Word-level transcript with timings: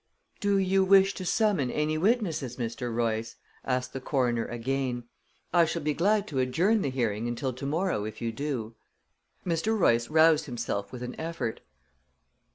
"Do 0.39 0.57
you 0.57 0.83
wish 0.83 1.13
to 1.13 1.25
summon 1.25 1.69
any 1.69 1.95
witnesses, 1.95 2.57
Mr. 2.57 2.91
Royce?" 2.91 3.35
asked 3.63 3.93
the 3.93 4.01
coroner 4.01 4.45
again. 4.47 5.03
"I 5.53 5.65
shall 5.65 5.83
be 5.83 5.93
glad 5.93 6.27
to 6.29 6.39
adjourn 6.39 6.81
the 6.81 6.89
hearing 6.89 7.27
until 7.27 7.53
to 7.53 7.67
morrow 7.67 8.03
if 8.05 8.19
you 8.19 8.31
do." 8.31 8.73
Mr. 9.45 9.77
Royce 9.79 10.09
roused 10.09 10.45
himself 10.47 10.91
with 10.91 11.03
an 11.03 11.13
effort. 11.19 11.59